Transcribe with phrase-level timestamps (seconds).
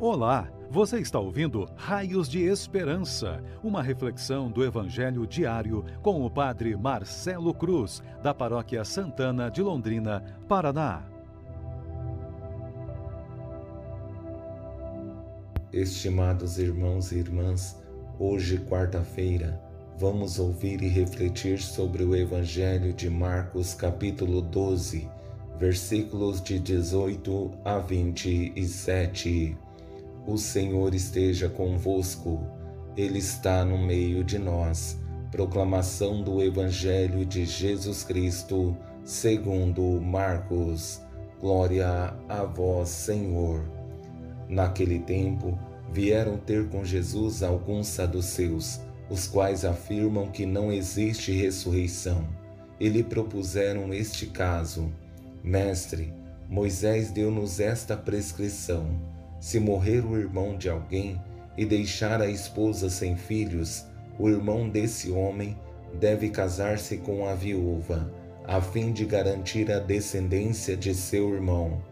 [0.00, 6.76] Olá, você está ouvindo Raios de Esperança, uma reflexão do Evangelho diário com o Padre
[6.76, 11.04] Marcelo Cruz, da Paróquia Santana de Londrina, Paraná.
[15.72, 17.80] Estimados irmãos e irmãs,
[18.18, 19.62] hoje, quarta-feira,
[19.96, 25.08] vamos ouvir e refletir sobre o Evangelho de Marcos, capítulo 12,
[25.56, 29.56] versículos de 18 a 27.
[30.26, 32.40] O Senhor esteja convosco,
[32.96, 34.98] Ele está no meio de nós.
[35.30, 38.74] Proclamação do Evangelho de Jesus Cristo,
[39.04, 41.02] segundo Marcos.
[41.38, 43.68] Glória a vós, Senhor.
[44.48, 45.58] Naquele tempo,
[45.92, 48.80] vieram ter com Jesus alguns saduceus,
[49.10, 52.26] os quais afirmam que não existe ressurreição.
[52.80, 54.90] E lhe propuseram este caso:
[55.42, 56.14] Mestre,
[56.48, 59.12] Moisés deu-nos esta prescrição
[59.44, 61.20] se morrer o irmão de alguém
[61.54, 63.84] e deixar a esposa sem filhos,
[64.18, 65.54] o irmão desse homem
[66.00, 68.10] deve casar-se com a viúva,
[68.46, 71.82] a fim de garantir a descendência de seu irmão.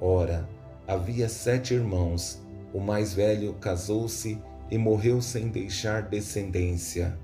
[0.00, 0.48] Ora,
[0.88, 2.40] havia sete irmãos.
[2.72, 4.38] O mais velho casou-se
[4.70, 7.14] e morreu sem deixar descendência.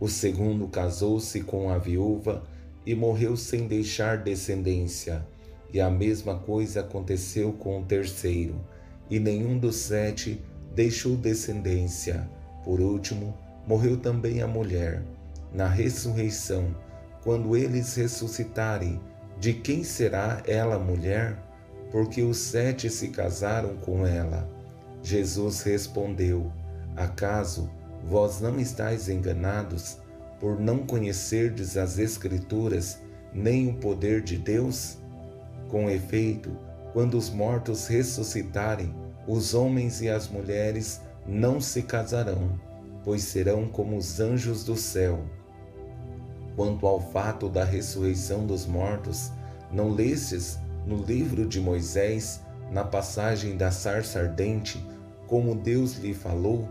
[0.00, 2.42] O segundo casou-se com a viúva
[2.84, 5.24] e morreu sem deixar descendência.
[5.72, 8.60] E a mesma coisa aconteceu com o terceiro
[9.10, 10.42] e nenhum dos sete
[10.74, 12.28] deixou descendência.
[12.64, 15.02] Por último, morreu também a mulher.
[15.52, 16.74] Na ressurreição,
[17.24, 19.00] quando eles ressuscitarem,
[19.38, 21.36] de quem será ela mulher?
[21.90, 24.48] Porque os sete se casaram com ela.
[25.02, 26.52] Jesus respondeu:
[26.96, 27.68] Acaso
[28.04, 29.98] vós não estáis enganados
[30.38, 32.98] por não conhecerdes as Escrituras
[33.32, 34.98] nem o poder de Deus?
[35.68, 36.50] Com efeito,
[36.92, 38.94] quando os mortos ressuscitarem,
[39.26, 42.58] os homens e as mulheres não se casarão,
[43.04, 45.20] pois serão como os anjos do céu.
[46.56, 49.30] Quanto ao fato da ressurreição dos mortos,
[49.72, 54.84] não lestes no livro de Moisés, na passagem da sarça ardente,
[55.26, 56.68] como Deus lhe falou: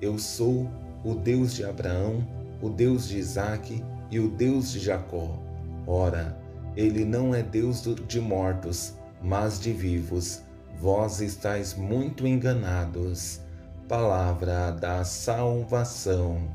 [0.00, 0.70] Eu sou
[1.04, 2.26] o Deus de Abraão,
[2.60, 5.38] o Deus de Isaque e o Deus de Jacó.
[5.86, 6.38] Ora,
[6.76, 10.42] ele não é Deus de mortos, mas de vivos.
[10.80, 13.40] Vós estáis muito enganados.
[13.88, 16.48] Palavra da salvação.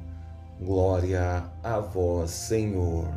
[0.61, 3.07] Glória a vós, Senhor.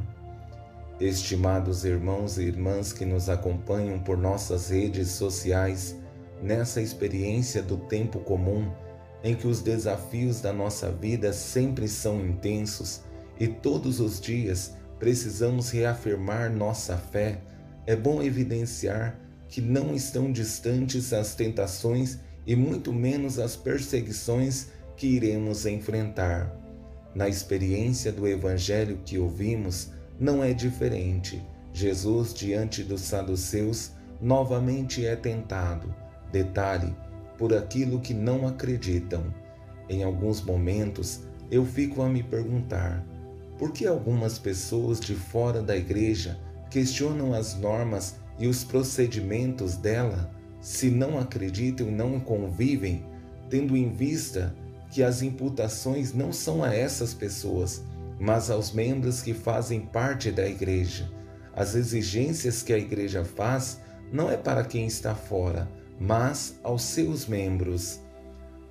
[1.01, 5.97] Estimados irmãos e irmãs que nos acompanham por nossas redes sociais,
[6.41, 8.71] nessa experiência do tempo comum,
[9.25, 13.03] em que os desafios da nossa vida sempre são intensos
[13.39, 17.41] e todos os dias precisamos reafirmar nossa fé,
[17.87, 19.19] é bom evidenciar
[19.53, 26.51] que não estão distantes as tentações e muito menos as perseguições que iremos enfrentar.
[27.15, 31.43] Na experiência do Evangelho que ouvimos, não é diferente.
[31.71, 33.91] Jesus, diante dos saduceus,
[34.23, 35.95] novamente é tentado.
[36.33, 36.97] Detalhe,
[37.37, 39.23] por aquilo que não acreditam.
[39.87, 43.05] Em alguns momentos, eu fico a me perguntar:
[43.59, 50.29] por que algumas pessoas de fora da igreja questionam as normas e os procedimentos dela,
[50.61, 53.07] se não acreditam não convivem,
[53.49, 54.53] tendo em vista
[54.91, 57.85] que as imputações não são a essas pessoas,
[58.19, 61.09] mas aos membros que fazem parte da igreja.
[61.55, 63.81] As exigências que a igreja faz
[64.13, 65.71] não é para quem está fora,
[66.01, 68.01] mas aos seus membros.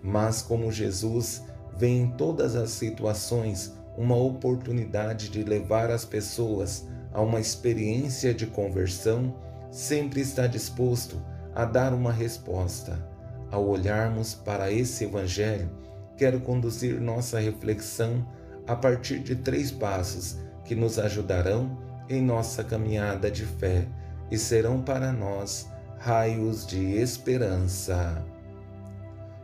[0.03, 1.43] Mas como Jesus
[1.77, 8.45] vê em todas as situações uma oportunidade de levar as pessoas a uma experiência de
[8.45, 9.33] conversão,
[9.71, 11.19] sempre está disposto
[11.55, 12.99] a dar uma resposta.
[13.49, 15.69] Ao olharmos para esse Evangelho,
[16.17, 18.25] quero conduzir nossa reflexão
[18.67, 21.77] a partir de três passos que nos ajudarão
[22.07, 23.87] em nossa caminhada de fé
[24.29, 25.67] e serão para nós
[25.97, 28.23] raios de esperança.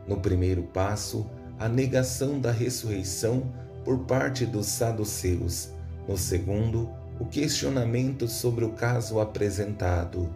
[0.06, 1.28] No primeiro passo,
[1.58, 3.52] a negação da ressurreição
[3.84, 5.70] por parte dos saduceus.
[6.06, 6.88] No segundo,
[7.20, 10.32] o questionamento sobre o caso apresentado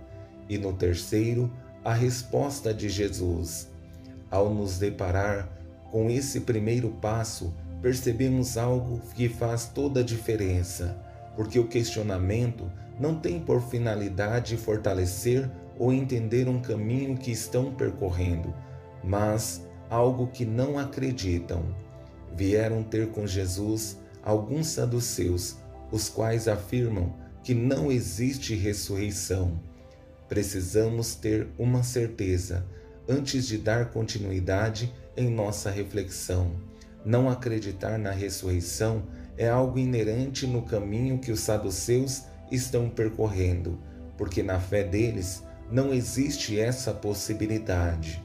[0.48, 1.50] e no terceiro,
[1.84, 3.68] a resposta de Jesus.
[4.30, 5.48] Ao nos deparar
[5.90, 10.96] com esse primeiro passo, percebemos algo que faz toda a diferença,
[11.36, 18.54] porque o questionamento não tem por finalidade fortalecer ou entender um caminho que estão percorrendo,
[19.02, 21.62] mas algo que não acreditam.
[22.34, 25.56] Vieram ter com Jesus alguns saduceus
[25.92, 29.60] os quais afirmam que não existe ressurreição.
[30.28, 32.66] Precisamos ter uma certeza:
[33.08, 36.56] antes de dar continuidade em nossa reflexão.
[37.04, 39.04] Não acreditar na ressurreição
[39.36, 43.78] é algo inerente no caminho que os saduceus estão percorrendo,
[44.16, 48.22] porque na fé deles não existe essa possibilidade.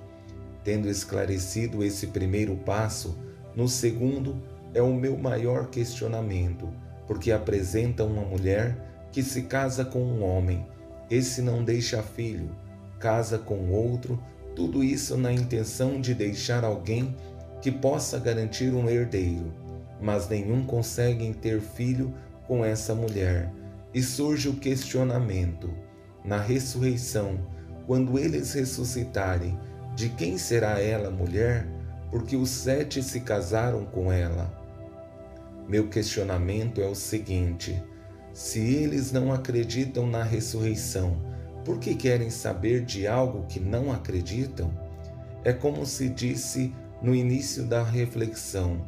[0.64, 3.18] Tendo esclarecido esse primeiro passo,
[3.56, 4.42] no segundo
[4.74, 6.70] é o meu maior questionamento,
[7.08, 8.78] porque apresenta uma mulher
[9.12, 10.66] que se casa com um homem,
[11.10, 12.50] esse não deixa filho,
[13.00, 14.22] casa com outro,
[14.56, 17.16] tudo isso na intenção de deixar alguém
[17.62, 19.54] que possa garantir um herdeiro,
[20.02, 22.14] mas nenhum consegue ter filho
[22.48, 23.52] com essa mulher.
[23.94, 25.70] E surge o questionamento:
[26.24, 27.40] na ressurreição,
[27.86, 29.58] quando eles ressuscitarem,
[29.96, 31.68] de quem será ela mulher?
[32.12, 34.52] Porque os sete se casaram com ela.
[35.68, 37.84] Meu questionamento é o seguinte:
[38.34, 41.18] se eles não acreditam na ressurreição,
[41.66, 44.72] por que querem saber de algo que não acreditam?
[45.44, 48.86] É como se disse no início da reflexão.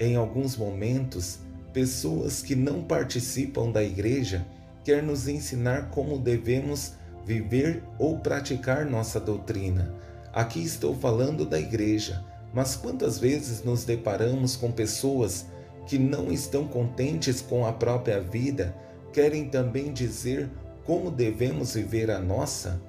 [0.00, 1.38] Em alguns momentos,
[1.72, 4.44] pessoas que não participam da igreja
[4.82, 6.94] quer nos ensinar como devemos
[7.24, 9.94] viver ou praticar nossa doutrina.
[10.32, 15.46] Aqui estou falando da igreja, mas quantas vezes nos deparamos com pessoas
[15.86, 18.76] que não estão contentes com a própria vida,
[19.12, 20.50] querem também dizer
[20.84, 22.80] como devemos viver a nossa?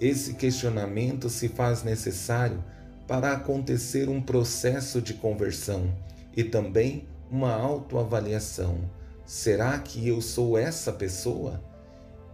[0.00, 2.62] Esse questionamento se faz necessário
[3.06, 5.92] para acontecer um processo de conversão
[6.36, 8.78] e também uma autoavaliação.
[9.24, 11.60] Será que eu sou essa pessoa?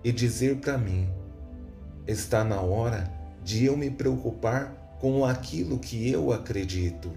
[0.04, 1.08] E dizer para mim:
[2.06, 3.10] está na hora
[3.42, 7.10] de eu me preocupar com aquilo que eu acredito.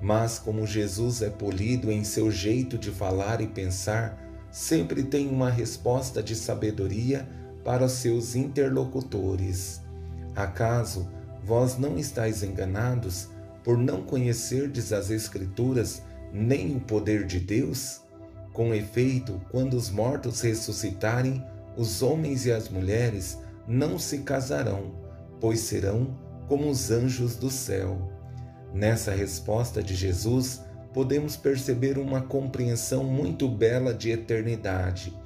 [0.00, 4.18] Mas, como Jesus é polido em seu jeito de falar e pensar,
[4.50, 7.28] sempre tem uma resposta de sabedoria
[7.64, 9.80] para os seus interlocutores.
[10.36, 11.08] Acaso
[11.48, 13.28] Vós não estáis enganados
[13.64, 18.02] por não conhecerdes as Escrituras nem o poder de Deus?
[18.52, 21.42] Com efeito, quando os mortos ressuscitarem,
[21.74, 24.92] os homens e as mulheres não se casarão,
[25.40, 28.17] pois serão como os anjos do céu.
[28.72, 30.62] Nessa resposta de Jesus,
[30.92, 35.16] podemos perceber uma compreensão muito bela de eternidade,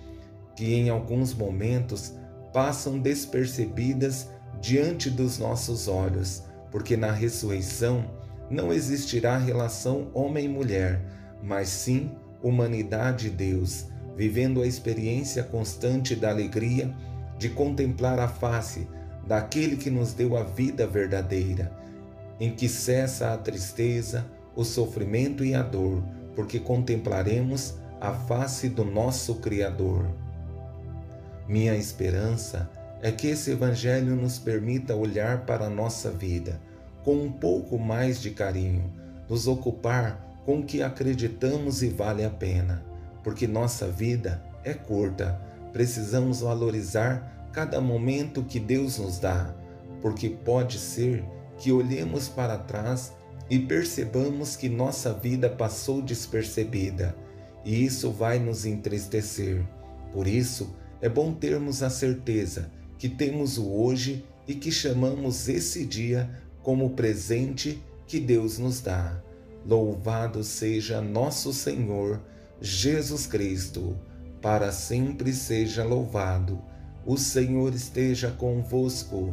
[0.54, 2.14] que em alguns momentos
[2.52, 4.28] passam despercebidas
[4.60, 8.04] diante dos nossos olhos, porque na ressurreição
[8.50, 11.00] não existirá relação homem-mulher,
[11.42, 12.10] mas sim
[12.42, 13.86] humanidade e Deus,
[14.16, 16.94] vivendo a experiência constante da alegria
[17.38, 18.86] de contemplar a face
[19.26, 21.72] daquele que nos deu a vida verdadeira,
[22.38, 26.02] em que cessa a tristeza, o sofrimento e a dor,
[26.34, 30.06] porque contemplaremos a face do nosso Criador.
[31.48, 32.70] Minha esperança
[33.00, 36.60] é que esse Evangelho nos permita olhar para a nossa vida
[37.04, 38.92] com um pouco mais de carinho,
[39.28, 42.84] nos ocupar com o que acreditamos e vale a pena,
[43.22, 45.40] porque nossa vida é curta,
[45.72, 49.54] precisamos valorizar cada momento que Deus nos dá,
[50.00, 51.24] porque pode ser
[51.62, 53.12] que olhemos para trás
[53.48, 57.14] e percebamos que nossa vida passou despercebida,
[57.64, 59.64] e isso vai nos entristecer.
[60.12, 62.68] Por isso, é bom termos a certeza
[62.98, 66.28] que temos o hoje e que chamamos esse dia
[66.64, 69.22] como presente que Deus nos dá.
[69.64, 72.20] Louvado seja nosso Senhor
[72.60, 73.96] Jesus Cristo,
[74.40, 76.60] para sempre seja louvado.
[77.06, 79.32] O Senhor esteja convosco,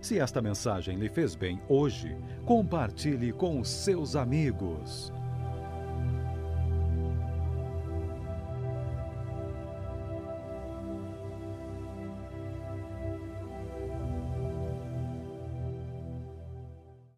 [0.00, 2.16] Se esta mensagem lhe fez bem hoje,
[2.46, 5.12] compartilhe com os seus amigos.